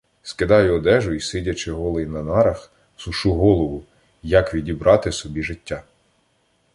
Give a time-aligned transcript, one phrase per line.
[0.23, 3.83] Скидаю одежу й, сидячи голий на нарах, сушу голову,
[4.23, 5.83] як відібрати собі життя.